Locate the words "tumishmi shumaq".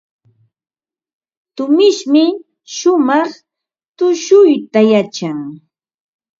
1.55-3.29